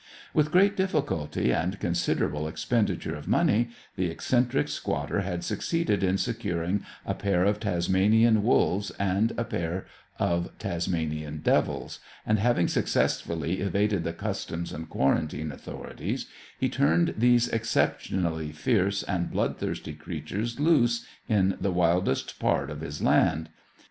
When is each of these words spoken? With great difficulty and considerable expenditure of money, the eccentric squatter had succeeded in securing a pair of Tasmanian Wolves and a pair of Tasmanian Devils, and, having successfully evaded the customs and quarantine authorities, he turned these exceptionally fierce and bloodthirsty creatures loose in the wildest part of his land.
With 0.33 0.49
great 0.51 0.75
difficulty 0.75 1.51
and 1.53 1.79
considerable 1.79 2.47
expenditure 2.47 3.13
of 3.15 3.27
money, 3.27 3.69
the 3.95 4.07
eccentric 4.09 4.67
squatter 4.67 5.19
had 5.21 5.43
succeeded 5.43 6.01
in 6.03 6.17
securing 6.17 6.83
a 7.05 7.13
pair 7.13 7.43
of 7.45 7.59
Tasmanian 7.59 8.41
Wolves 8.41 8.89
and 8.97 9.31
a 9.37 9.43
pair 9.43 9.85
of 10.17 10.57
Tasmanian 10.57 11.41
Devils, 11.41 11.99
and, 12.25 12.39
having 12.39 12.67
successfully 12.67 13.59
evaded 13.61 14.03
the 14.03 14.11
customs 14.11 14.73
and 14.73 14.89
quarantine 14.89 15.51
authorities, 15.51 16.25
he 16.59 16.67
turned 16.67 17.13
these 17.15 17.47
exceptionally 17.49 18.51
fierce 18.51 19.03
and 19.03 19.29
bloodthirsty 19.29 19.93
creatures 19.93 20.59
loose 20.59 21.05
in 21.29 21.55
the 21.61 21.71
wildest 21.71 22.39
part 22.39 22.71
of 22.71 22.81
his 22.81 23.03
land. 23.03 23.49